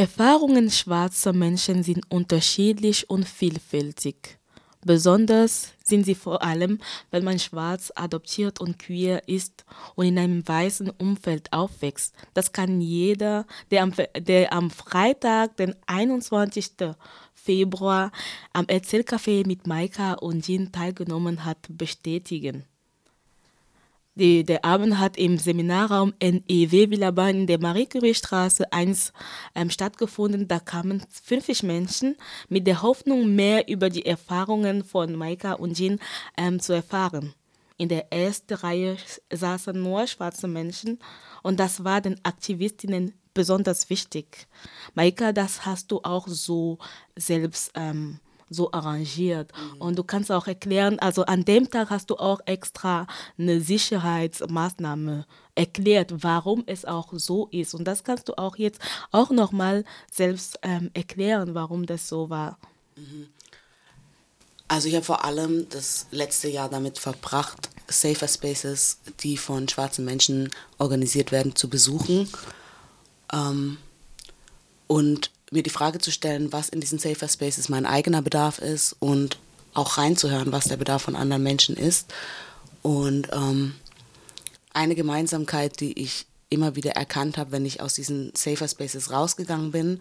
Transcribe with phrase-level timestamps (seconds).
[0.00, 4.38] Erfahrungen schwarzer Menschen sind unterschiedlich und vielfältig.
[4.82, 6.78] Besonders sind sie vor allem,
[7.10, 9.66] wenn man schwarz adoptiert und queer ist
[9.96, 12.14] und in einem weißen Umfeld aufwächst.
[12.32, 16.70] Das kann jeder, der am, der am Freitag, den 21.
[17.34, 18.10] Februar,
[18.54, 22.64] am Erzählcafé mit Maika und Jean teilgenommen hat, bestätigen.
[24.20, 29.14] Die, der Abend hat im Seminarraum NEW Villabahn in der Marie-Curie-Straße 1
[29.54, 30.46] ähm, stattgefunden.
[30.46, 32.16] Da kamen 50 Menschen
[32.50, 35.98] mit der Hoffnung, mehr über die Erfahrungen von Maika und Jean
[36.36, 37.32] ähm, zu erfahren.
[37.78, 38.98] In der ersten Reihe
[39.32, 40.98] saßen nur schwarze Menschen
[41.42, 44.46] und das war den Aktivistinnen besonders wichtig.
[44.92, 46.76] Maika, das hast du auch so
[47.16, 48.20] selbst ähm,
[48.50, 49.52] so arrangiert.
[49.52, 49.80] Mhm.
[49.80, 53.06] Und du kannst auch erklären, also an dem Tag hast du auch extra
[53.38, 57.74] eine Sicherheitsmaßnahme erklärt, warum es auch so ist.
[57.74, 58.80] Und das kannst du auch jetzt
[59.12, 62.58] auch nochmal selbst ähm, erklären, warum das so war.
[62.96, 63.28] Mhm.
[64.68, 70.04] Also ich habe vor allem das letzte Jahr damit verbracht, Safer Spaces, die von schwarzen
[70.04, 70.48] Menschen
[70.78, 72.28] organisiert werden, zu besuchen.
[73.32, 73.78] Ähm,
[74.86, 78.94] und mir die Frage zu stellen, was in diesen Safer Spaces mein eigener Bedarf ist
[79.00, 79.38] und
[79.74, 82.12] auch reinzuhören, was der Bedarf von anderen Menschen ist.
[82.82, 83.74] Und ähm,
[84.72, 89.70] eine Gemeinsamkeit, die ich immer wieder erkannt habe, wenn ich aus diesen Safer Spaces rausgegangen
[89.70, 90.00] bin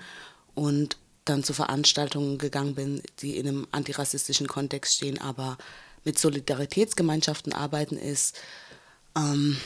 [0.56, 5.58] und dann zu Veranstaltungen gegangen bin, die in einem antirassistischen Kontext stehen, aber
[6.04, 8.40] mit Solidaritätsgemeinschaften arbeiten, ist,
[9.16, 9.58] ähm,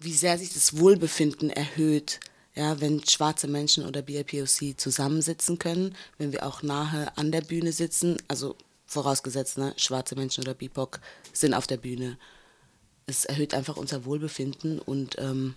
[0.00, 2.20] wie sehr sich das Wohlbefinden erhöht,
[2.58, 7.70] ja, wenn schwarze Menschen oder BIPOC zusammensitzen können, wenn wir auch nahe an der Bühne
[7.70, 10.98] sitzen, also vorausgesetzt, ne, schwarze Menschen oder BIPOC
[11.32, 12.18] sind auf der Bühne.
[13.06, 15.54] Es erhöht einfach unser Wohlbefinden und ähm,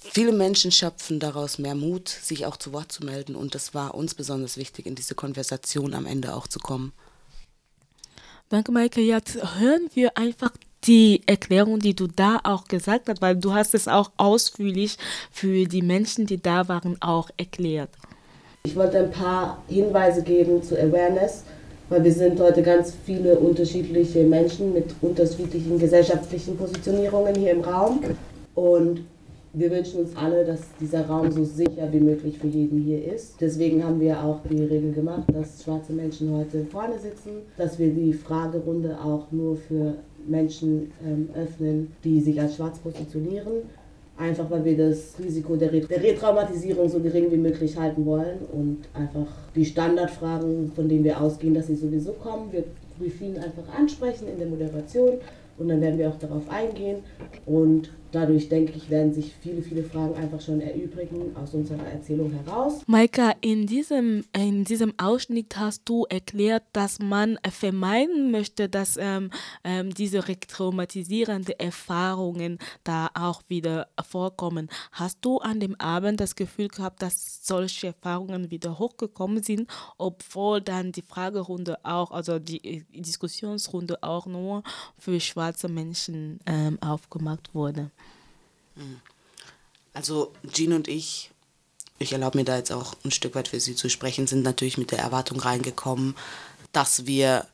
[0.00, 3.94] viele Menschen schöpfen daraus mehr Mut, sich auch zu Wort zu melden und das war
[3.94, 6.94] uns besonders wichtig, in diese Konversation am Ende auch zu kommen.
[8.48, 9.02] Danke, Maike.
[9.02, 10.52] Jetzt hören wir einfach
[10.86, 14.96] die Erklärung, die du da auch gesagt hast, weil du hast es auch ausführlich
[15.30, 17.90] für die Menschen, die da waren, auch erklärt.
[18.64, 21.44] Ich wollte ein paar Hinweise geben zu Awareness,
[21.88, 28.00] weil wir sind heute ganz viele unterschiedliche Menschen mit unterschiedlichen gesellschaftlichen Positionierungen hier im Raum.
[28.54, 29.02] Und
[29.52, 33.40] wir wünschen uns alle, dass dieser Raum so sicher wie möglich für jeden hier ist.
[33.40, 37.90] Deswegen haben wir auch die Regel gemacht, dass schwarze Menschen heute vorne sitzen, dass wir
[37.90, 39.94] die Fragerunde auch nur für
[40.26, 43.62] Menschen ähm, öffnen, die sich als schwarz positionieren.
[44.16, 48.38] Einfach weil wir das Risiko der, Re der Retraumatisierung so gering wie möglich halten wollen
[48.52, 49.26] und einfach
[49.56, 54.38] die Standardfragen, von denen wir ausgehen, dass sie sowieso kommen, wir vielen einfach ansprechen in
[54.38, 55.14] der Moderation
[55.58, 56.98] und dann werden wir auch darauf eingehen
[57.46, 62.30] und dadurch, denke ich, werden sich viele, viele Fragen einfach schon erübrigen aus unserer Erzählung
[62.32, 62.82] heraus.
[62.86, 69.30] Maika, in diesem, in diesem Ausschnitt hast du erklärt, dass man vermeiden möchte, dass ähm,
[69.64, 74.68] ähm, diese retraumatisierenden Erfahrungen da auch wieder vorkommen.
[74.92, 80.60] Hast du an dem Abend das Gefühl gehabt, dass solche Erfahrungen wieder hochgekommen sind, obwohl
[80.60, 84.62] dann die Fragerunde auch, also die Diskussionsrunde auch nur
[84.98, 87.90] für schwarze Menschen ähm, aufgemacht wurde?
[88.76, 89.00] Hm.
[89.92, 91.30] Also Jean und ich,
[91.98, 94.78] ich erlaube mir da jetzt auch ein Stück weit für Sie zu sprechen, sind natürlich
[94.78, 96.16] mit der Erwartung reingekommen,
[96.72, 97.46] dass wir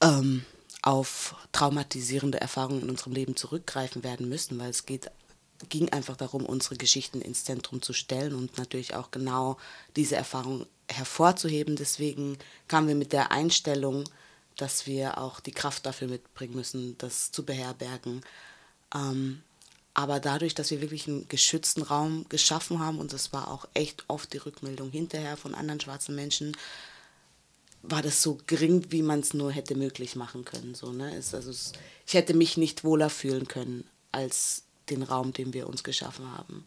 [0.00, 0.44] ähm,
[0.82, 5.10] auf traumatisierende Erfahrungen in unserem Leben zurückgreifen werden müssen, weil es geht,
[5.68, 9.56] ging einfach darum, unsere Geschichten ins Zentrum zu stellen und natürlich auch genau
[9.96, 11.74] diese Erfahrung hervorzuheben.
[11.74, 12.38] Deswegen
[12.68, 14.04] kamen wir mit der Einstellung,
[14.56, 18.22] dass wir auch die Kraft dafür mitbringen müssen, das zu beherbergen.
[18.94, 19.42] Ähm,
[19.98, 24.04] aber dadurch, dass wir wirklich einen geschützten Raum geschaffen haben, und das war auch echt
[24.08, 26.54] oft die Rückmeldung hinterher von anderen schwarzen Menschen,
[27.82, 30.74] war das so gering, wie man es nur hätte möglich machen können.
[30.74, 31.16] So, ne?
[31.16, 31.72] es, also es,
[32.06, 36.66] ich hätte mich nicht wohler fühlen können als den Raum, den wir uns geschaffen haben.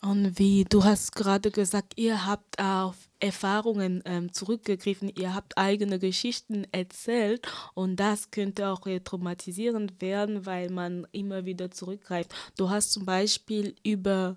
[0.00, 5.98] Und wie du hast gerade gesagt, ihr habt auf Erfahrungen ähm, zurückgegriffen, ihr habt eigene
[5.98, 12.32] Geschichten erzählt und das könnte auch traumatisierend werden, weil man immer wieder zurückgreift.
[12.56, 14.36] Du hast zum Beispiel über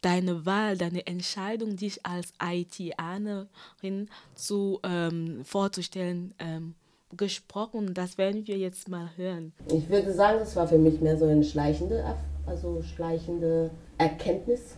[0.00, 6.74] deine Wahl, deine Entscheidung, dich als Haitianerin zu ähm, vorzustellen, ähm,
[7.14, 7.92] gesprochen.
[7.92, 9.52] Das werden wir jetzt mal hören.
[9.68, 12.02] Ich würde sagen, das war für mich mehr so eine schleichende,
[12.46, 14.76] also schleichende Erkenntnis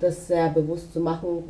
[0.00, 1.44] das sehr bewusst zu machen,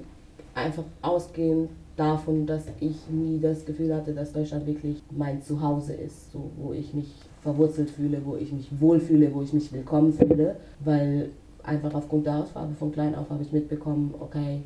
[0.55, 6.33] einfach ausgehend davon, dass ich nie das Gefühl hatte, dass Deutschland wirklich mein Zuhause ist,
[6.33, 7.13] so, wo ich mich
[7.43, 11.31] verwurzelt fühle, wo ich mich wohlfühle, wo ich mich willkommen fühle, weil
[11.63, 14.61] einfach aufgrund der Hautfarbe von klein auf habe ich mitbekommen, okay,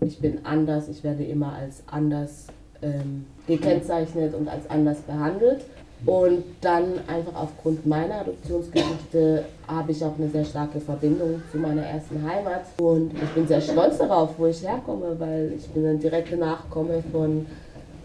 [0.00, 2.46] ich bin anders, ich werde immer als anders
[2.82, 5.64] ähm, gekennzeichnet und als anders behandelt.
[6.06, 11.82] Und dann einfach aufgrund meiner Adoptionsgeschichte habe ich auch eine sehr starke Verbindung zu meiner
[11.82, 12.64] ersten Heimat.
[12.80, 17.02] Und ich bin sehr stolz darauf, wo ich herkomme, weil ich bin ein direkter Nachkomme
[17.12, 17.46] von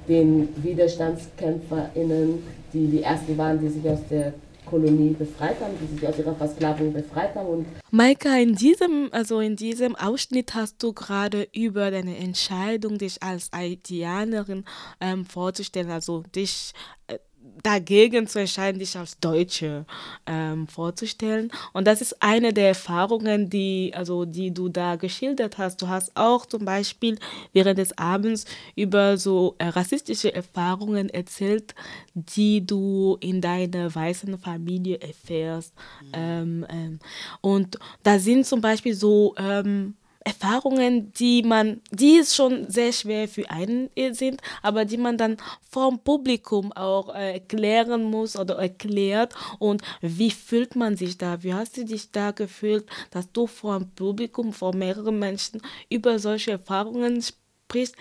[0.07, 2.44] den WiderstandskämpferInnen,
[2.74, 4.33] die die ersten waren, die sich aus der
[4.65, 7.47] Kolonie befreit haben, die sich aus ihrer Versklavung befreit haben.
[7.47, 13.21] Und Maika, in diesem, also in diesem Ausschnitt hast du gerade über deine Entscheidung, dich
[13.21, 14.65] als Haitianerin
[15.00, 16.74] ähm, vorzustellen, also dich
[17.07, 17.19] äh,
[17.63, 19.86] dagegen zu entscheiden, dich als Deutsche
[20.25, 21.52] ähm, vorzustellen.
[21.74, 25.81] Und das ist eine der Erfahrungen, die, also, die du da geschildert hast.
[25.81, 27.18] Du hast auch zum Beispiel
[27.54, 31.75] während des Abends über so äh, rassistische Erfahrungen erzählt,
[32.13, 35.74] die du in deiner weißen Familie erfährst.
[36.02, 36.12] Mhm.
[36.13, 37.00] Ähm, ähm,
[37.42, 43.30] und da sind zum Beispiel so ähm, Erfahrungen, die man, die es schon sehr schwer
[43.30, 45.38] für einen sind, aber die man dann
[45.69, 49.36] vom Publikum auch äh, erklären muss oder erklärt.
[49.60, 51.44] Und wie fühlt man sich da?
[51.44, 56.18] Wie hast du dich da gefühlt, dass du vor einem Publikum, vor mehreren Menschen über
[56.18, 57.95] solche Erfahrungen sprichst,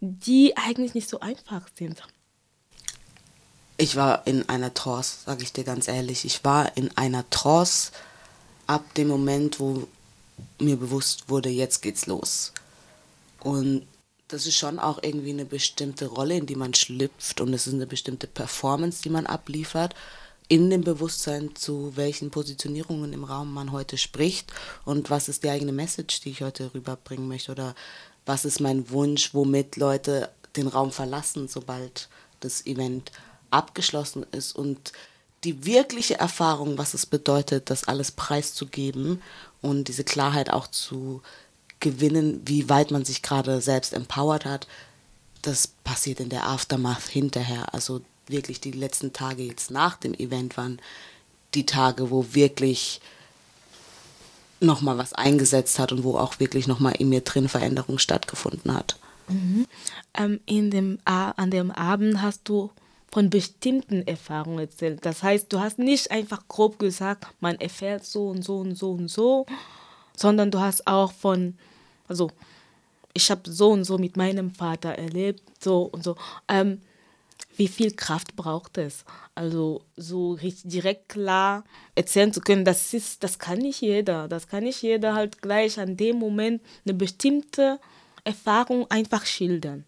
[0.00, 2.02] die eigentlich nicht so einfach sind?
[3.76, 6.24] Ich war in einer Trance, sage ich dir ganz ehrlich.
[6.24, 7.92] Ich war in einer Trance
[8.66, 9.86] ab dem Moment, wo
[10.58, 12.52] mir bewusst wurde, jetzt geht's los.
[13.40, 13.86] Und
[14.28, 17.40] das ist schon auch irgendwie eine bestimmte Rolle, in die man schlüpft.
[17.40, 19.94] Und es ist eine bestimmte Performance, die man abliefert,
[20.48, 24.52] in dem Bewusstsein, zu welchen Positionierungen im Raum man heute spricht.
[24.84, 27.52] Und was ist die eigene Message, die ich heute rüberbringen möchte?
[27.52, 27.74] Oder
[28.26, 32.08] was ist mein Wunsch, womit Leute den Raum verlassen, sobald
[32.40, 33.12] das Event
[33.50, 34.54] abgeschlossen ist?
[34.54, 34.92] Und
[35.44, 39.22] die wirkliche Erfahrung, was es bedeutet, das alles preiszugeben
[39.60, 41.22] und diese Klarheit auch zu
[41.80, 44.66] gewinnen, wie weit man sich gerade selbst empowert hat,
[45.42, 47.74] das passiert in der Aftermath hinterher.
[47.74, 50.80] Also wirklich die letzten Tage jetzt nach dem Event waren
[51.54, 53.00] die Tage, wo wirklich
[54.60, 58.96] nochmal was eingesetzt hat und wo auch wirklich nochmal in mir drin Veränderung stattgefunden hat.
[59.28, 59.66] Mhm.
[60.14, 62.70] Ähm, in dem, an dem Abend hast du
[63.12, 65.04] von bestimmten Erfahrungen erzählt.
[65.04, 68.92] Das heißt, du hast nicht einfach grob gesagt, man erfährt so und so und so
[68.92, 69.44] und so,
[70.16, 71.58] sondern du hast auch von,
[72.08, 72.30] also
[73.12, 76.16] ich habe so und so mit meinem Vater erlebt, so und so.
[76.48, 76.80] Ähm,
[77.56, 79.04] wie viel Kraft braucht es?
[79.34, 84.26] Also so direkt klar erzählen zu können, das ist, das kann nicht jeder.
[84.26, 87.78] Das kann nicht jeder halt gleich an dem Moment eine bestimmte
[88.24, 89.84] Erfahrung einfach schildern.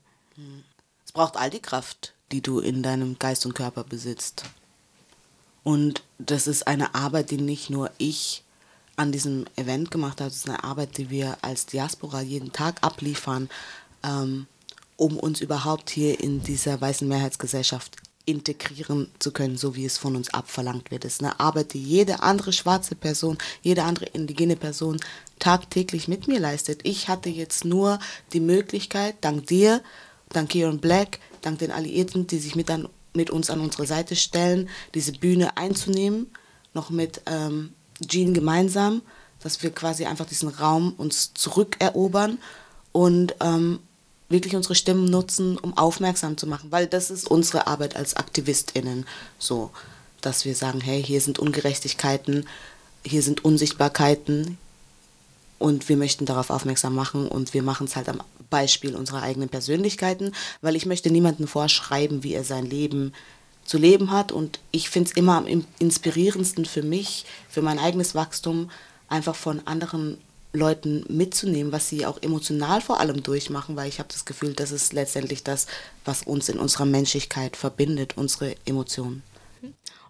[1.07, 4.43] Es braucht all die Kraft, die du in deinem Geist und Körper besitzt.
[5.63, 8.43] Und das ist eine Arbeit, die nicht nur ich
[8.97, 12.79] an diesem Event gemacht habe, das ist eine Arbeit, die wir als Diaspora jeden Tag
[12.83, 13.49] abliefern,
[14.03, 14.49] ähm,
[14.97, 20.17] um uns überhaupt hier in dieser weißen Mehrheitsgesellschaft integrieren zu können, so wie es von
[20.17, 21.05] uns abverlangt wird.
[21.05, 24.99] Es ist eine Arbeit, die jede andere schwarze Person, jede andere indigene Person
[25.39, 26.81] tagtäglich mit mir leistet.
[26.83, 28.01] Ich hatte jetzt nur
[28.33, 29.83] die Möglichkeit, dank dir,
[30.31, 34.17] dank Kieran Black, dank den Alliierten, die sich mit, an, mit uns an unsere Seite
[34.17, 36.31] stellen, diese Bühne einzunehmen,
[36.73, 37.73] noch mit ähm,
[38.07, 39.03] Jean gemeinsam,
[39.41, 42.39] dass wir quasi einfach diesen Raum uns zurückerobern
[42.93, 43.79] und ähm,
[44.29, 49.07] wirklich unsere Stimmen nutzen, um aufmerksam zu machen, weil das ist unsere Arbeit als AktivistInnen.
[49.39, 49.71] So,
[50.21, 52.47] dass wir sagen, hey, hier sind Ungerechtigkeiten,
[53.05, 54.59] hier sind Unsichtbarkeiten,
[55.65, 59.49] und wir möchten darauf aufmerksam machen und wir machen es halt am Beispiel unserer eigenen
[59.49, 63.15] Persönlichkeiten, weil ich möchte niemandem vorschreiben, wie er sein Leben
[63.65, 64.31] zu leben hat.
[64.31, 68.71] Und ich finde es immer am inspirierendsten für mich, für mein eigenes Wachstum,
[69.09, 70.19] einfach von anderen
[70.53, 74.71] Leuten mitzunehmen, was sie auch emotional vor allem durchmachen, weil ich habe das Gefühl, das
[74.71, 75.67] ist letztendlich das,
[76.05, 79.23] was uns in unserer Menschlichkeit verbindet, unsere Emotionen.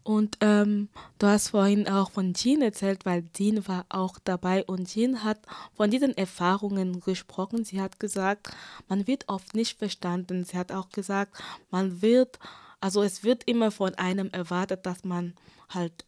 [0.04, 4.86] Und ähm, du hast vorhin auch von Jean erzählt, weil Jean war auch dabei und
[4.86, 5.40] Jean hat
[5.74, 7.64] von diesen Erfahrungen gesprochen.
[7.64, 8.54] Sie hat gesagt,
[8.86, 10.44] man wird oft nicht verstanden.
[10.44, 12.38] Sie hat auch gesagt, man wird,
[12.80, 15.32] also es wird immer von einem erwartet, dass man
[15.70, 16.04] halt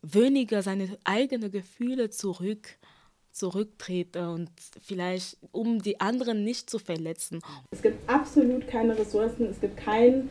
[0.00, 2.78] weniger seine eigenen Gefühle zurück
[3.32, 4.50] zurücktrete und
[4.82, 7.40] vielleicht um die anderen nicht zu verletzen.
[7.70, 10.28] Es gibt absolut keine Ressourcen, es gibt kein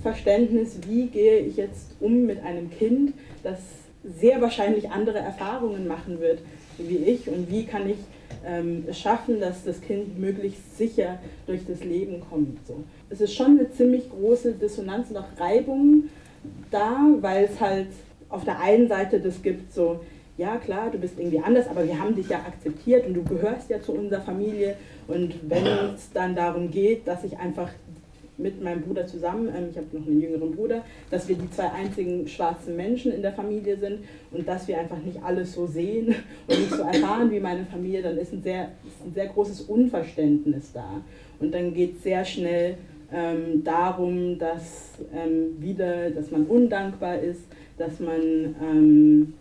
[0.00, 3.58] Verständnis, wie gehe ich jetzt um mit einem Kind, das
[4.04, 6.40] sehr wahrscheinlich andere Erfahrungen machen wird
[6.78, 7.98] wie ich und wie kann ich
[8.44, 12.66] ähm, es schaffen, dass das Kind möglichst sicher durch das Leben kommt.
[12.66, 12.82] So.
[13.10, 16.04] Es ist schon eine ziemlich große Dissonanz und auch Reibung
[16.70, 17.88] da, weil es halt
[18.28, 20.00] auf der einen Seite das gibt, so,
[20.38, 23.68] ja klar, du bist irgendwie anders, aber wir haben dich ja akzeptiert und du gehörst
[23.70, 24.76] ja zu unserer Familie.
[25.06, 27.68] Und wenn es dann darum geht, dass ich einfach
[28.42, 31.70] mit meinem Bruder zusammen, ähm, ich habe noch einen jüngeren Bruder, dass wir die zwei
[31.70, 34.00] einzigen schwarzen Menschen in der Familie sind
[34.32, 36.14] und dass wir einfach nicht alles so sehen
[36.48, 39.62] und nicht so erfahren wie meine Familie, dann ist ein sehr, ist ein sehr großes
[39.62, 41.00] Unverständnis da.
[41.40, 42.76] Und dann geht es sehr schnell
[43.12, 47.42] ähm, darum, dass ähm, wieder, dass man undankbar ist,
[47.78, 48.20] dass man
[48.60, 49.34] ähm,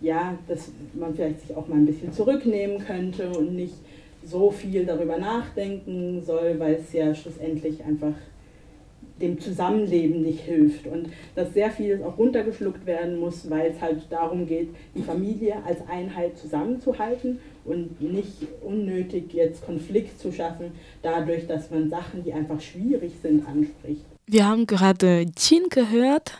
[0.00, 3.74] ja, dass man vielleicht sich auch mal ein bisschen zurücknehmen könnte und nicht
[4.24, 8.14] so viel darüber nachdenken soll, weil es ja schlussendlich einfach
[9.20, 14.02] dem Zusammenleben nicht hilft und dass sehr vieles auch runtergeschluckt werden muss, weil es halt
[14.10, 20.72] darum geht, die Familie als Einheit zusammenzuhalten und nicht unnötig jetzt Konflikt zu schaffen,
[21.02, 24.04] dadurch, dass man Sachen, die einfach schwierig sind, anspricht.
[24.26, 26.38] Wir haben gerade Jean gehört,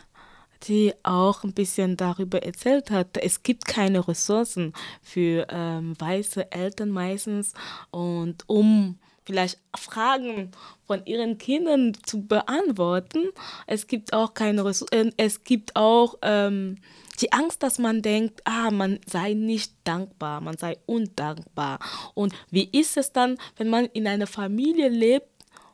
[0.65, 6.91] die auch ein bisschen darüber erzählt hat, es gibt keine Ressourcen für ähm, weiße Eltern
[6.91, 7.53] meistens
[7.91, 10.53] und um vielleicht Fragen
[10.87, 13.29] von ihren Kindern zu beantworten.
[13.67, 16.77] Es gibt auch keine Ressourcen, äh, es gibt auch ähm,
[17.21, 21.79] die Angst, dass man denkt, ah, man sei nicht dankbar, man sei undankbar.
[22.15, 25.29] Und wie ist es dann, wenn man in einer Familie lebt,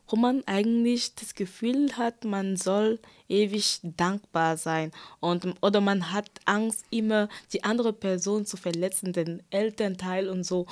[0.08, 6.28] wo man eigentlich das Gefühl hat, man soll ewig dankbar sein und oder man hat
[6.44, 10.66] Angst immer die andere Person zu verletzen, den Elternteil und so.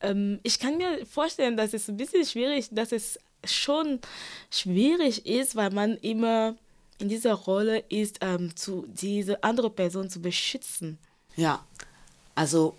[0.00, 4.00] Ähm, ich kann mir vorstellen, dass es ein bisschen schwierig, dass es schon
[4.50, 6.56] schwierig ist, weil man immer
[6.98, 10.98] in dieser Rolle ist, ähm, zu, diese andere Person zu beschützen.
[11.36, 11.64] Ja,
[12.34, 12.74] also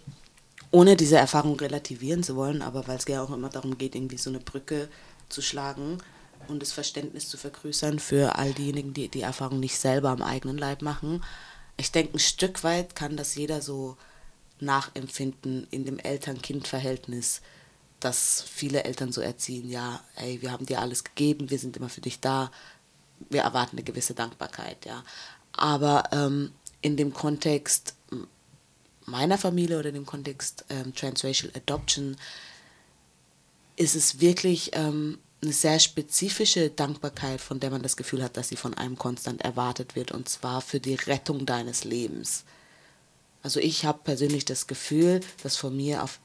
[0.72, 4.18] ohne diese Erfahrung relativieren zu wollen, aber weil es ja auch immer darum geht, irgendwie
[4.18, 4.90] so eine Brücke
[5.30, 6.00] zu schlagen
[6.48, 10.58] und das Verständnis zu vergrößern für all diejenigen, die die Erfahrung nicht selber am eigenen
[10.58, 11.24] Leib machen.
[11.78, 13.98] Ich denke, ein Stück weit kann das jeder so
[14.62, 17.42] nachempfinden in dem Eltern-Kind-Verhältnis,
[18.00, 21.90] dass viele Eltern so erziehen, ja, ey, wir haben dir alles gegeben, wir sind immer
[21.90, 22.52] für dich da,
[23.30, 25.04] wir erwarten eine gewisse Dankbarkeit, ja.
[25.52, 27.96] Aber ähm, in dem Kontext
[29.10, 32.16] meiner Familie oder in dem Kontext ähm, Transracial Adoption
[33.76, 38.50] ist es wirklich ähm, eine sehr spezifische Dankbarkeit, von der man das Gefühl hat, dass
[38.50, 42.44] sie von einem konstant erwartet wird, und zwar für die Rettung deines Lebens.
[43.42, 46.20] Also ich habe persönlich das Gefühl, dass von mir auf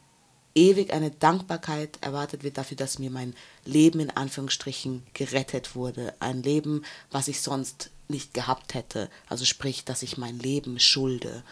[0.55, 6.15] ewig eine Dankbarkeit erwartet wird dafür, dass mir mein Leben in Anführungsstrichen gerettet wurde.
[6.21, 9.11] Ein Leben, was ich sonst nicht gehabt hätte.
[9.29, 11.43] Also sprich, dass ich mein Leben schulde.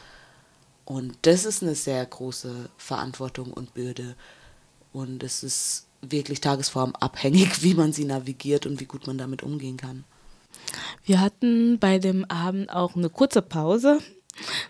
[0.85, 4.17] Und das ist eine sehr große Verantwortung und Bürde.
[4.93, 9.77] Und es ist wirklich tagesformabhängig, wie man sie navigiert und wie gut man damit umgehen
[9.77, 10.05] kann.
[11.05, 14.01] Wir hatten bei dem Abend auch eine kurze Pause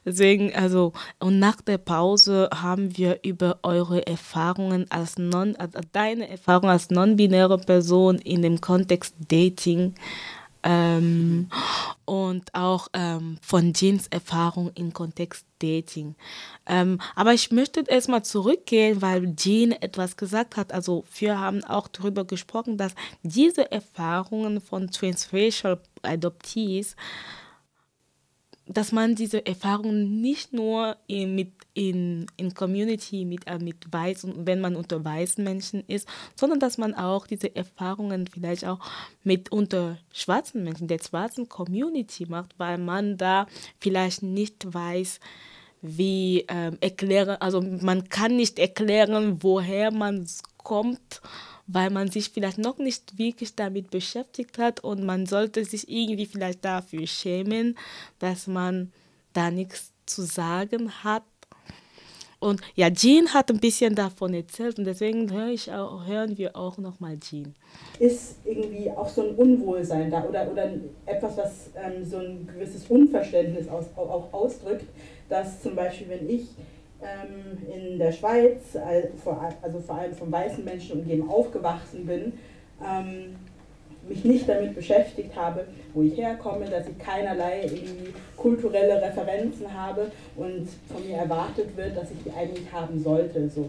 [0.04, 6.28] Deswegen, also, und nach der Pause haben wir über eure Erfahrungen als non, also deine
[6.28, 9.94] Erfahrung als non-binäre Person in dem Kontext Dating
[10.62, 11.48] ähm,
[12.04, 16.14] und auch ähm, von Jeans Erfahrung im Kontext Dating.
[16.66, 20.72] Ähm, aber ich möchte erstmal zurückgehen, weil Jean etwas gesagt hat.
[20.72, 26.96] Also wir haben auch darüber gesprochen, dass diese Erfahrungen von Transracial Adoptees
[28.66, 34.46] dass man diese Erfahrungen nicht nur in, mit, in, in Community mit, äh, mit Weißen,
[34.46, 38.78] wenn man unter weißen Menschen ist, sondern dass man auch diese Erfahrungen vielleicht auch
[39.24, 43.46] mit unter schwarzen Menschen, der schwarzen Community macht, weil man da
[43.80, 45.18] vielleicht nicht weiß,
[45.80, 50.26] wie ähm, erklären, also man kann nicht erklären, woher man
[50.58, 51.20] kommt
[51.66, 56.26] weil man sich vielleicht noch nicht wirklich damit beschäftigt hat und man sollte sich irgendwie
[56.26, 57.78] vielleicht dafür schämen,
[58.18, 58.92] dass man
[59.32, 61.22] da nichts zu sagen hat.
[62.40, 66.76] Und ja, Jean hat ein bisschen davon erzählt und deswegen hör auch, hören wir auch
[66.76, 67.54] nochmal Jean.
[68.00, 70.72] Ist irgendwie auch so ein Unwohlsein da oder, oder
[71.06, 74.86] etwas, was ähm, so ein gewisses Unverständnis aus, auch ausdrückt,
[75.28, 76.48] dass zum Beispiel, wenn ich
[77.72, 82.32] in der Schweiz, also vor allem von weißen Menschen umgeben, aufgewachsen bin,
[82.82, 83.36] ähm,
[84.08, 90.10] mich nicht damit beschäftigt habe, wo ich herkomme, dass ich keinerlei irgendwie kulturelle Referenzen habe
[90.36, 93.48] und von mir erwartet wird, dass ich die eigentlich haben sollte.
[93.48, 93.68] So.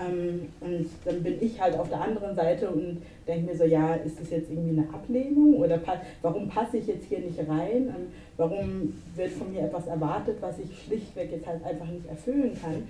[0.00, 3.94] Ähm, und dann bin ich halt auf der anderen Seite und denke mir so, ja,
[3.94, 7.88] ist das jetzt irgendwie eine Ablehnung oder pa warum passe ich jetzt hier nicht rein?
[7.88, 12.56] Ähm, warum wird von mir etwas erwartet, was ich schlichtweg jetzt halt einfach nicht erfüllen
[12.60, 12.82] kann?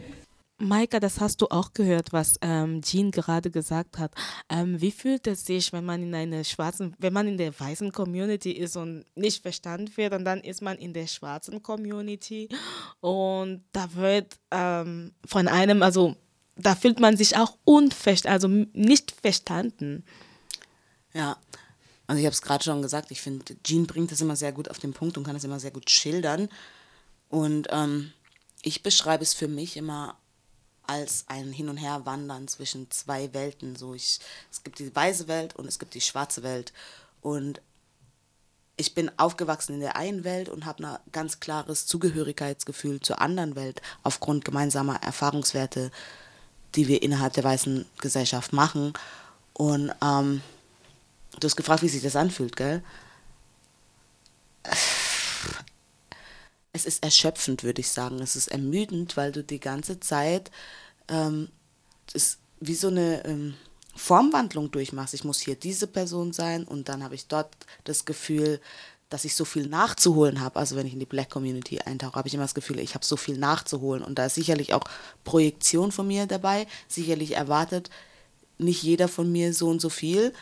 [0.59, 4.13] Maika, das hast du auch gehört, was ähm, Jean gerade gesagt hat.
[4.49, 7.91] Ähm, wie fühlt es sich, wenn man in einer schwarzen, wenn man in der weißen
[7.91, 12.49] Community ist und nicht verstanden wird und dann ist man in der schwarzen Community
[13.01, 16.15] und da wird ähm, von einem, also
[16.57, 20.05] da fühlt man sich auch unfest, also nicht verstanden.
[21.13, 21.37] Ja,
[22.07, 24.71] also ich habe es gerade schon gesagt, ich finde, Jean bringt das immer sehr gut
[24.71, 26.49] auf den Punkt und kann es immer sehr gut schildern.
[27.29, 28.13] Und ähm,
[28.63, 30.17] ich beschreibe es für mich immer
[30.87, 33.75] als ein Hin- und Herwandern zwischen zwei Welten.
[33.75, 34.21] So ich,
[34.51, 36.73] es gibt die weiße Welt und es gibt die schwarze Welt.
[37.21, 37.63] Und
[38.77, 43.57] ich bin aufgewachsen in der einen Welt und habe ein ganz klares Zugehörigkeitsgefühl zur anderen
[43.57, 45.91] Welt aufgrund gemeinsamer Erfahrungswerte,
[46.77, 48.93] die wir innerhalb der weißen Gesellschaft machen.
[49.53, 50.43] Und ähm,
[51.39, 52.83] du hast gefragt, wie sich das anfühlt, gell?
[56.75, 58.21] es ist erschöpfend, würde ich sagen.
[58.21, 60.51] Es ist ermüdend, weil du die ganze Zeit
[61.09, 61.49] ähm,
[62.13, 63.55] ist wie so eine ähm,
[63.95, 65.15] Formwandlung durchmachst.
[65.15, 67.55] Ich muss hier diese Person sein und dann habe ich dort
[67.85, 68.61] das Gefühl,
[69.15, 70.59] dass ich so viel nachzuholen habe.
[70.59, 73.05] Also wenn ich in die Black Community eintauche, habe ich immer das Gefühl, ich habe
[73.05, 74.03] so viel nachzuholen.
[74.03, 74.83] Und da ist sicherlich auch
[75.23, 76.67] Projektion von mir dabei.
[76.89, 77.91] Sicherlich erwartet
[78.59, 80.33] nicht jeder von mir so und so viel.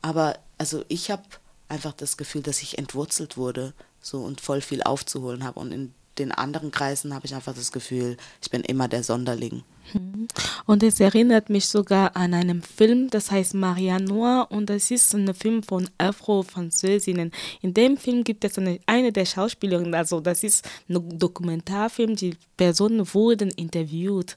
[0.00, 1.24] Aber also ich habe
[1.68, 5.58] einfach das Gefühl, dass ich entwurzelt wurde so und voll viel aufzuholen habe.
[5.58, 9.62] Und in den anderen Kreisen habe ich einfach das Gefühl, ich bin immer der Sonderling.
[9.92, 10.28] Mhm.
[10.66, 15.14] Und es erinnert mich sogar an einen Film, das heißt Maria Noir und das ist
[15.14, 17.32] ein Film von Afro-Französinnen.
[17.62, 22.36] In dem Film gibt es eine, eine der Schauspielerinnen, also das ist ein Dokumentarfilm, die
[22.56, 24.36] Personen wurden interviewt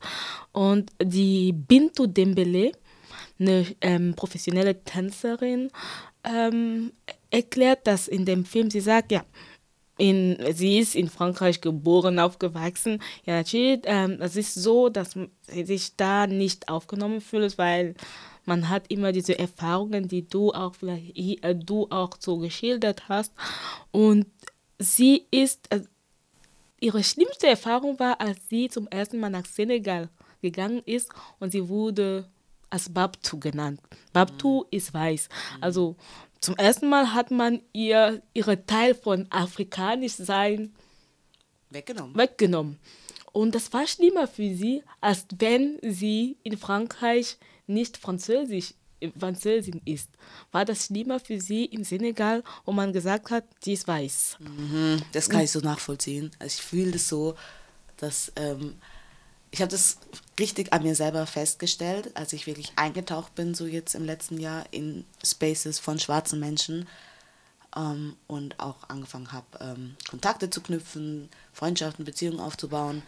[0.54, 2.72] und die Bintou Dembele,
[3.40, 5.70] eine ähm, professionelle Tänzerin,
[6.24, 6.94] ähm,
[7.30, 8.70] erklärt das in dem Film.
[8.70, 9.26] Sie sagt, ja,
[9.98, 13.02] in, sie ist in Frankreich geboren, aufgewachsen.
[13.26, 17.96] Ja, natürlich, ähm, es ist so, dass sie sich da nicht aufgenommen fühlt, weil
[18.46, 23.34] man hat immer diese Erfahrungen, die du auch vielleicht äh, du auch so geschildert hast.
[23.92, 24.26] Und
[24.80, 25.82] sie ist, äh,
[26.80, 30.10] ihre schlimmste Erfahrung war, als sie zum ersten Mal nach Senegal
[30.42, 31.10] gegangen ist
[31.40, 32.28] und sie wurde
[32.70, 33.80] als Babtu genannt.
[34.12, 34.68] Babtu mhm.
[34.72, 35.30] ist weiß.
[35.62, 35.96] Also
[36.44, 40.74] zum ersten Mal hat man ihr ihre Teil von afrikanisch sein
[41.70, 42.16] weggenommen.
[42.16, 42.80] weggenommen.
[43.32, 48.74] Und das war schlimmer für sie, als wenn sie in Frankreich nicht Französisch
[49.18, 50.10] Französin ist.
[50.54, 54.38] War das schlimmer für sie in Senegal, wo man gesagt hat, sie ist weiß?
[54.40, 56.32] Mhm, das kann ich so nachvollziehen.
[56.40, 57.36] Also ich fühle das so,
[57.98, 58.76] dass ähm,
[59.54, 59.98] ich habe das
[60.40, 64.66] richtig an mir selber festgestellt, als ich wirklich eingetaucht bin, so jetzt im letzten Jahr
[64.72, 66.88] in Spaces von schwarzen Menschen
[67.76, 73.04] ähm, und auch angefangen habe, ähm, Kontakte zu knüpfen, Freundschaften, Beziehungen aufzubauen.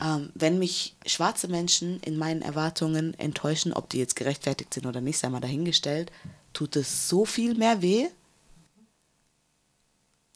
[0.00, 5.00] Ähm, wenn mich schwarze Menschen in meinen Erwartungen enttäuschen, ob die jetzt gerechtfertigt sind oder
[5.00, 6.12] nicht, sei mal dahingestellt,
[6.52, 8.06] tut es so viel mehr weh,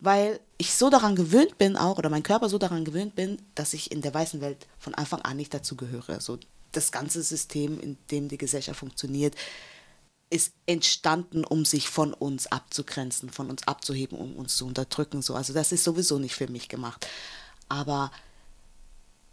[0.05, 3.75] weil ich so daran gewöhnt bin auch, oder mein Körper so daran gewöhnt bin, dass
[3.75, 6.21] ich in der weißen Welt von Anfang an nicht dazu gehöre.
[6.21, 6.39] So
[6.73, 9.35] das ganze System, in dem die Gesellschaft funktioniert,
[10.31, 15.23] ist entstanden, um sich von uns abzugrenzen, von uns abzuheben, um uns zu unterdrücken.
[15.23, 15.35] So.
[15.35, 17.07] Also das ist sowieso nicht für mich gemacht.
[17.69, 18.11] Aber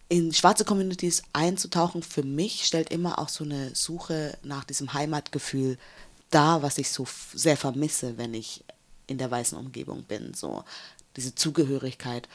[0.09, 5.77] in schwarze Communities einzutauchen, für mich stellt immer auch so eine Suche nach diesem Heimatgefühl
[6.29, 8.63] dar, was ich so sehr vermisse, wenn ich
[9.11, 10.63] in der weißen Umgebung bin, so
[11.15, 12.27] diese Zugehörigkeit.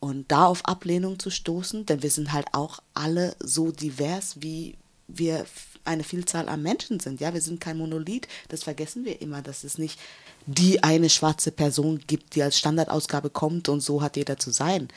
[0.00, 4.76] Und da auf Ablehnung zu stoßen, denn wir sind halt auch alle so divers, wie
[5.08, 5.44] wir
[5.84, 7.20] eine Vielzahl an Menschen sind.
[7.20, 9.98] Ja, wir sind kein Monolith, das vergessen wir immer, dass es nicht
[10.46, 14.88] die eine schwarze Person gibt, die als Standardausgabe kommt und so hat jeder zu sein.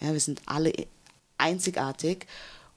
[0.00, 0.72] Ja, wir sind alle
[1.38, 2.26] einzigartig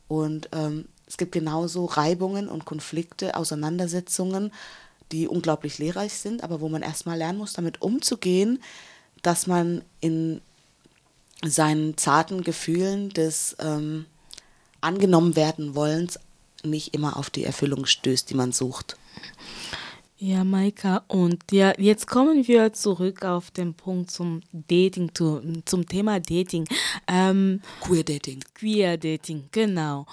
[0.07, 4.53] und ähm, es gibt genauso Reibungen und Konflikte, Auseinandersetzungen
[5.11, 8.61] die unglaublich lehrreich sind, aber wo man erstmal lernen muss, damit umzugehen,
[9.21, 10.41] dass man in
[11.43, 14.05] seinen zarten Gefühlen des ähm,
[14.79, 16.19] angenommen werden wollens
[16.63, 18.97] nicht immer auf die Erfüllung stößt, die man sucht.
[20.17, 26.19] Ja, Maika, und ja, jetzt kommen wir zurück auf den Punkt zum Dating, zum Thema
[26.19, 26.67] Dating.
[27.07, 28.43] Ähm, Queer Dating.
[28.53, 30.05] Queer Dating, genau.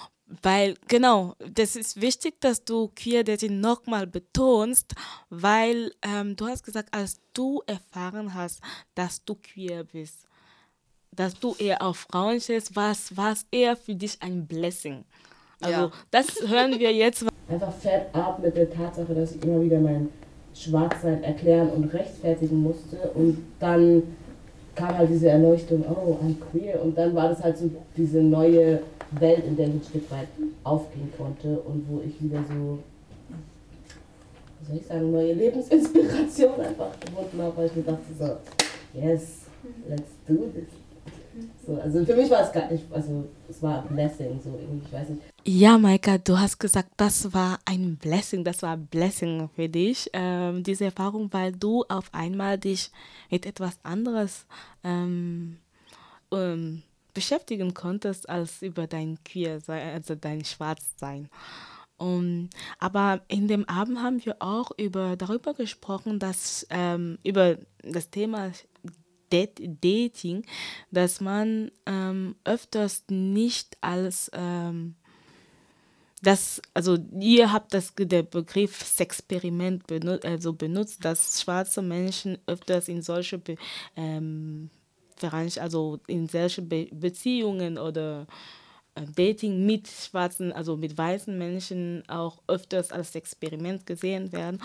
[0.43, 4.93] Weil, genau, das ist wichtig, dass du Queer Dating nochmal betonst,
[5.29, 8.61] weil ähm, du hast gesagt, als du erfahren hast,
[8.93, 10.27] dass du queer bist,
[11.11, 15.03] dass du eher auf Frauen stehst, war es eher für dich ein Blessing.
[15.61, 15.91] Also, ja.
[16.11, 17.25] das hören wir jetzt.
[17.49, 20.09] Einfach fett ab mit der Tatsache, dass ich immer wieder mein
[20.53, 24.03] Schwarzsein erklären und rechtfertigen musste und dann
[24.75, 28.81] kam halt diese Erleuchtung, oh, I'm queer und dann war das halt so diese neue
[29.11, 30.27] Welt, in der ich ein Stück weit
[30.63, 32.79] aufgehen konnte und wo ich wieder so,
[34.59, 38.37] wie soll ich sagen, neue Lebensinspiration einfach gefunden habe, weil ich mir dachte so,
[38.93, 39.45] yes,
[39.87, 40.67] let's do this.
[41.65, 44.85] So, also für mich war es gar nicht, also es war ein Blessing, so irgendwie,
[44.85, 45.21] ich weiß nicht.
[45.45, 50.09] Ja, Maika, du hast gesagt, das war ein Blessing, das war ein Blessing für dich,
[50.13, 52.91] ähm, diese Erfahrung, weil du auf einmal dich
[53.29, 54.45] mit etwas anderes
[54.83, 55.57] ähm,
[56.33, 56.83] ähm,
[57.19, 61.27] beschäftigen konntest als über dein Queer sein, also dein Schwarzsein.
[61.97, 68.09] Um, aber in dem Abend haben wir auch über, darüber gesprochen, dass ähm, über das
[68.09, 68.53] Thema
[69.29, 70.45] Dating,
[70.91, 74.95] dass man ähm, öfters nicht als ähm,
[76.21, 82.87] das, also ihr habt das der Begriff Sexperiment benutzt, also benutzt, dass schwarze Menschen öfters
[82.87, 83.57] in solche Be
[83.97, 84.69] ähm,
[85.23, 88.27] also in solche Be Beziehungen oder
[88.95, 94.61] äh, Dating mit schwarzen, also mit weißen Menschen auch öfters als Experiment gesehen werden.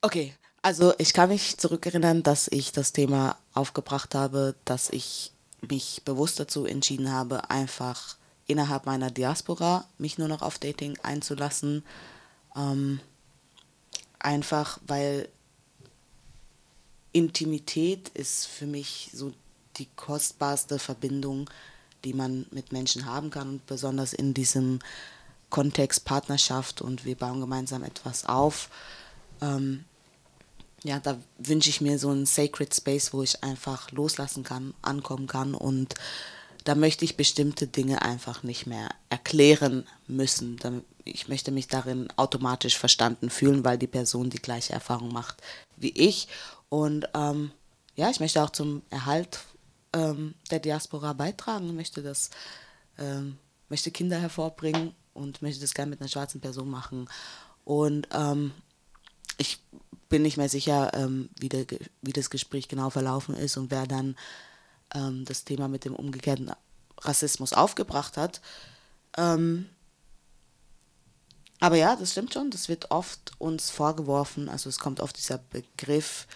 [0.00, 5.32] Okay, also ich kann mich zurückerinnern, dass ich das Thema aufgebracht habe, dass ich
[5.68, 8.16] mich bewusst dazu entschieden habe, einfach
[8.46, 11.84] innerhalb meiner Diaspora mich nur noch auf Dating einzulassen.
[12.56, 13.00] Ähm,
[14.18, 15.28] einfach weil
[17.12, 19.32] Intimität ist für mich so
[19.78, 21.48] die kostbarste Verbindung,
[22.04, 24.78] die man mit Menschen haben kann besonders in diesem
[25.50, 28.68] Kontext Partnerschaft und wir bauen gemeinsam etwas auf.
[29.40, 29.84] Ähm,
[30.82, 35.26] ja, da wünsche ich mir so einen Sacred Space, wo ich einfach loslassen kann, ankommen
[35.26, 35.94] kann und
[36.66, 40.58] da möchte ich bestimmte Dinge einfach nicht mehr erklären müssen.
[41.04, 45.40] Ich möchte mich darin automatisch verstanden fühlen, weil die Person die gleiche Erfahrung macht
[45.76, 46.26] wie ich.
[46.68, 47.52] Und ähm,
[47.94, 49.38] ja, ich möchte auch zum Erhalt
[49.96, 52.30] ähm, der Diaspora beitragen, möchte das,
[52.98, 57.08] ähm, möchte Kinder hervorbringen und möchte das gerne mit einer schwarzen Person machen.
[57.64, 58.52] Und ähm,
[59.38, 59.58] ich
[60.08, 61.66] bin nicht mehr sicher, ähm, wie, der,
[62.02, 64.16] wie das Gespräch genau verlaufen ist und wer dann
[64.94, 66.52] ähm, das Thema mit dem umgekehrten
[66.98, 68.40] Rassismus aufgebracht hat.
[69.16, 69.66] Ähm,
[71.58, 75.38] aber ja, das stimmt schon, das wird oft uns vorgeworfen, also es kommt oft dieser
[75.38, 76.26] Begriff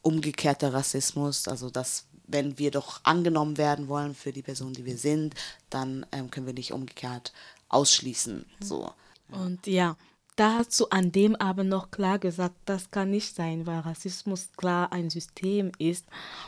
[0.00, 4.98] umgekehrter Rassismus, also dass wenn wir doch angenommen werden wollen für die Person, die wir
[4.98, 5.34] sind,
[5.68, 7.32] dann ähm, können wir nicht umgekehrt
[7.68, 8.46] ausschließen.
[8.60, 8.92] So.
[9.30, 9.96] Und ja,
[10.40, 14.48] da hast du an dem Abend noch klar gesagt, das kann nicht sein, weil Rassismus
[14.56, 16.06] klar ein System ist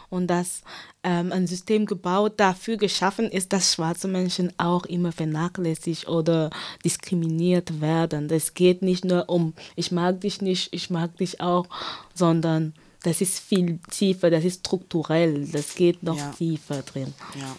[0.08, 0.62] und dass
[1.02, 6.48] ähm, ein System gebaut dafür geschaffen ist, dass schwarze Menschen auch immer vernachlässigt oder
[6.82, 8.28] diskriminiert werden.
[8.28, 11.66] Das geht nicht nur um, ich mag dich nicht, ich mag dich auch,
[12.14, 16.32] sondern das ist viel tiefer, das ist strukturell, das geht noch ja.
[16.32, 17.12] tiefer drin.
[17.38, 17.56] Ja,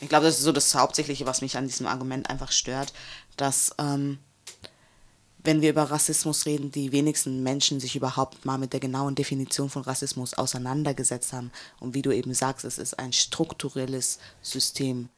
[0.00, 2.92] ich glaube, das ist so das Hauptsächliche, was mich an diesem Argument einfach stört,
[3.36, 4.18] dass ähm,
[5.44, 9.68] wenn wir über Rassismus reden, die wenigsten Menschen sich überhaupt mal mit der genauen Definition
[9.68, 11.52] von Rassismus auseinandergesetzt haben.
[11.80, 15.10] Und wie du eben sagst, es ist ein strukturelles System,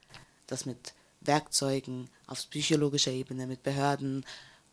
[0.49, 4.27] das mit Werkzeugen auf psychologischer Ebene, mit Behörden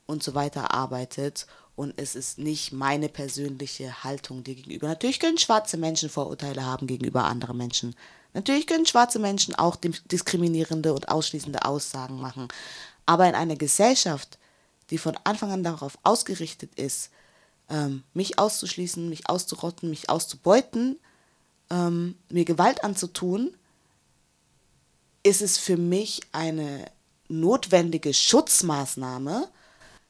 [0.08, 1.46] und so weiter arbeitet.
[1.76, 4.88] Und es ist nicht meine persönliche Haltung dir gegenüber.
[4.88, 7.96] Natürlich können schwarze Menschen Vorurteile haben gegenüber anderen Menschen.
[8.34, 9.76] Natürlich können schwarze Menschen auch
[10.12, 12.48] diskriminierende und ausschließende Aussagen machen.
[13.06, 14.38] Aber in einer Gesellschaft,
[14.90, 17.10] die von Anfang an darauf ausgerichtet ist,
[17.70, 21.00] ähm, mich auszuschließen, mich auszurotten, mich auszubeuten,
[21.70, 23.56] ähm, mir Gewalt anzutun,
[25.24, 26.86] ist es für mich eine
[27.30, 29.48] notwendige Schutzmaßnahme,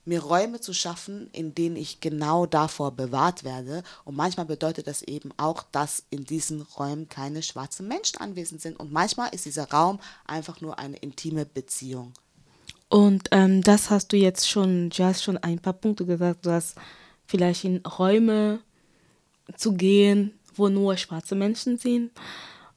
[0.06, 3.84] mir Räume zu schaffen, in denen ich genau davor bewahrt werde.
[4.04, 8.80] Und manchmal bedeutet das eben auch, dass in diesen Räumen keine schwarzen Menschen anwesend sind.
[8.80, 12.14] Und manchmal ist dieser Raum einfach nur eine intime Beziehung.
[12.90, 16.52] Und ähm, das hast du jetzt schon, du hast schon ein paar Punkte gesagt, du
[16.52, 16.76] hast
[17.26, 18.60] vielleicht in Räume
[19.56, 22.12] zu gehen, wo nur schwarze Menschen sind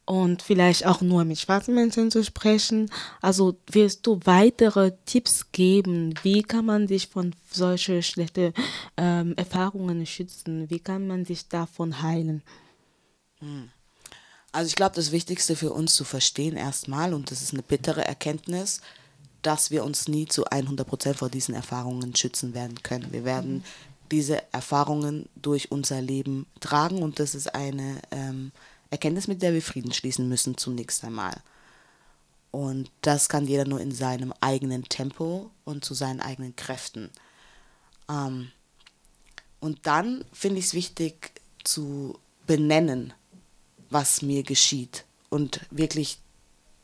[0.07, 2.89] und vielleicht auch nur mit schwarzen Menschen zu sprechen.
[3.21, 8.53] Also wirst du weitere Tipps geben, wie kann man sich von solchen schlechten
[8.95, 12.41] ähm, Erfahrungen schützen, wie kann man sich davon heilen?
[13.39, 13.69] Hm.
[14.53, 18.05] Also ich glaube, das Wichtigste für uns zu verstehen erstmal, und das ist eine bittere
[18.05, 18.79] Erkenntnis,
[19.41, 23.11] dass wir uns nie zu 100% vor diesen Erfahrungen schützen werden können.
[23.11, 23.63] Wir werden mhm.
[24.09, 28.53] diese Erfahrungen durch unser Leben tragen und das ist eine ähm,
[28.89, 31.35] Erkenntnis, mit der wir Frieden schließen müssen zunächst einmal.
[32.51, 37.09] Und das kann jeder nur in seinem eigenen Tempo und zu seinen eigenen Kräften.
[38.09, 38.51] Ähm,
[39.59, 41.31] und dann finde ich es wichtig
[41.63, 43.13] zu benennen,
[43.89, 46.19] was mir geschieht und wirklich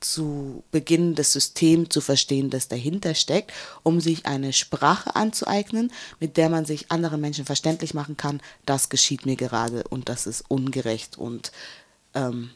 [0.03, 6.35] zu beginnen, das System zu verstehen, das dahinter steckt, um sich eine Sprache anzueignen, mit
[6.35, 10.43] der man sich anderen Menschen verständlich machen kann, das geschieht mir gerade und das ist
[10.49, 11.51] ungerecht und
[12.13, 12.51] ähm,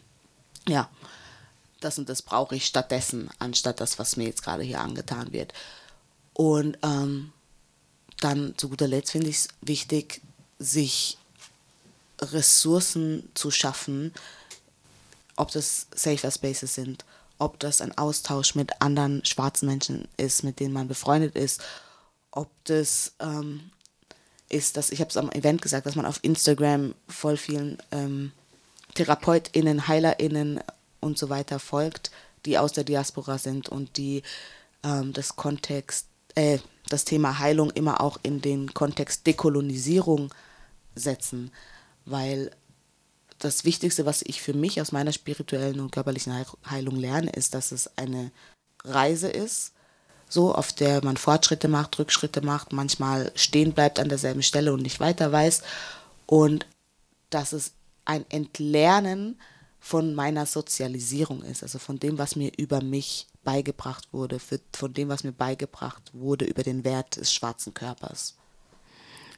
[0.67, 0.89] ja,
[1.79, 5.53] das und das brauche ich stattdessen, anstatt das, was mir jetzt gerade hier angetan wird.
[6.33, 7.31] Und ähm,
[8.19, 10.21] dann zu guter Letzt finde ich es wichtig,
[10.59, 11.17] sich
[12.21, 14.13] Ressourcen zu schaffen,
[15.35, 17.05] ob das Safer Spaces sind,
[17.37, 21.61] ob das ein Austausch mit anderen schwarzen Menschen ist, mit denen man befreundet ist,
[22.31, 23.71] ob das ähm,
[24.49, 28.31] ist, dass ich habe es am Event gesagt, dass man auf Instagram voll vielen ähm,
[28.97, 30.60] TherapeutInnen, HeilerInnen
[30.99, 32.12] und so weiter folgt,
[32.45, 34.23] die aus der Diaspora sind und die
[34.83, 40.33] ähm, das Kontext, äh, das Thema Heilung immer auch in den Kontext Dekolonisierung
[40.95, 41.51] setzen,
[42.05, 42.51] weil
[43.39, 46.33] das Wichtigste, was ich für mich aus meiner spirituellen und körperlichen
[46.69, 48.31] Heilung lerne, ist, dass es eine
[48.83, 49.73] Reise ist,
[50.27, 54.81] so auf der man Fortschritte macht, Rückschritte macht, manchmal stehen bleibt an derselben Stelle und
[54.81, 55.62] nicht weiter weiß.
[56.25, 56.65] Und
[57.29, 57.73] dass es
[58.07, 59.39] ein Entlernen
[59.79, 64.93] von meiner Sozialisierung ist, also von dem, was mir über mich beigebracht wurde, für, von
[64.93, 68.35] dem, was mir beigebracht wurde über den Wert des schwarzen Körpers.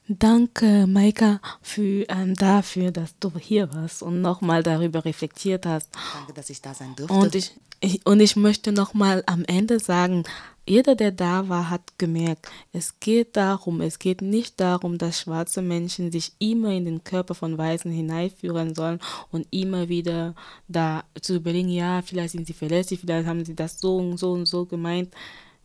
[0.07, 5.91] Danke, Maika, für, ähm, dafür, dass du hier warst und nochmal darüber reflektiert hast.
[6.15, 7.13] Danke, dass ich da sein durfte.
[7.13, 10.23] Und ich, ich, und ich möchte nochmal am Ende sagen,
[10.69, 15.61] jeder, der da war, hat gemerkt, es geht darum, es geht nicht darum, dass schwarze
[15.61, 18.99] Menschen sich immer in den Körper von Weißen hineinführen sollen
[19.31, 20.35] und immer wieder
[20.67, 24.31] da zu überlegen, ja, vielleicht sind sie verletzlich, vielleicht haben sie das so und so
[24.31, 25.13] und so gemeint.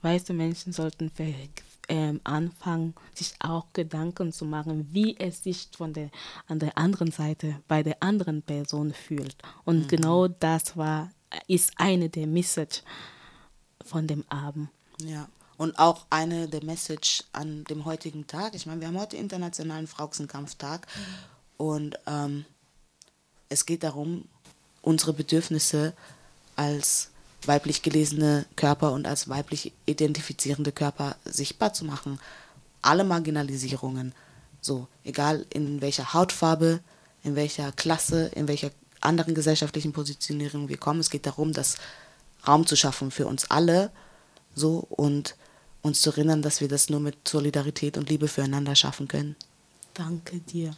[0.03, 1.11] Weiße Menschen sollten
[1.89, 6.11] ähm, anfangen, sich auch Gedanken zu machen, wie es sich von der,
[6.47, 9.37] an der anderen Seite bei der anderen Person fühlt.
[9.65, 9.89] Und mhm.
[9.89, 11.11] genau das war,
[11.47, 12.83] ist eine der Message
[13.85, 14.69] von dem Abend.
[14.99, 15.29] Ja.
[15.57, 18.55] Und auch eine der Message an dem heutigen Tag.
[18.55, 21.65] Ich meine, wir haben heute Internationalen Frauenkampftag mhm.
[21.65, 22.45] und ähm,
[23.49, 24.25] es geht darum,
[24.83, 25.95] unsere Bedürfnisse
[26.57, 27.11] als
[27.47, 32.19] weiblich gelesene Körper und als weiblich identifizierende Körper sichtbar zu machen.
[32.83, 34.15] Alle Marginalisierungen,
[34.61, 36.81] so egal in welcher Hautfarbe,
[37.23, 41.77] in welcher Klasse, in welcher anderen gesellschaftlichen Positionierung wir kommen, es geht darum, das
[42.47, 43.91] Raum zu schaffen für uns alle,
[44.55, 45.37] so und
[45.83, 49.37] uns zu erinnern, dass wir das nur mit Solidarität und Liebe füreinander schaffen können.
[49.93, 50.75] Danke dir.